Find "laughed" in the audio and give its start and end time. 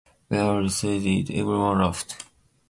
1.79-2.23